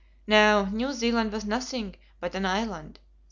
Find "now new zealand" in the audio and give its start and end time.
0.25-1.31